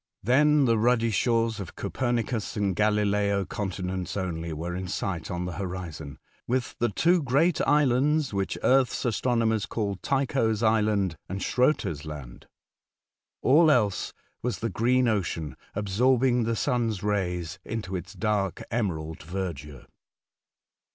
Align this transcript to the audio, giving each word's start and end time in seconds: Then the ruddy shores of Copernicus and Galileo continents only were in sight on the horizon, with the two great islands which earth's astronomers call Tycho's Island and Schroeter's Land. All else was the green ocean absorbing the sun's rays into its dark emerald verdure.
Then 0.23 0.65
the 0.65 0.79
ruddy 0.79 1.11
shores 1.11 1.59
of 1.59 1.75
Copernicus 1.75 2.57
and 2.57 2.75
Galileo 2.75 3.45
continents 3.45 4.17
only 4.17 4.51
were 4.51 4.73
in 4.75 4.87
sight 4.87 5.29
on 5.29 5.45
the 5.45 5.51
horizon, 5.51 6.17
with 6.47 6.75
the 6.79 6.89
two 6.89 7.21
great 7.21 7.61
islands 7.67 8.33
which 8.33 8.57
earth's 8.63 9.05
astronomers 9.05 9.67
call 9.67 9.97
Tycho's 9.97 10.63
Island 10.63 11.17
and 11.29 11.39
Schroeter's 11.39 12.03
Land. 12.03 12.47
All 13.43 13.69
else 13.69 14.11
was 14.41 14.57
the 14.57 14.69
green 14.69 15.07
ocean 15.07 15.55
absorbing 15.75 16.45
the 16.45 16.55
sun's 16.55 17.03
rays 17.03 17.59
into 17.63 17.95
its 17.95 18.13
dark 18.13 18.63
emerald 18.71 19.21
verdure. 19.21 19.85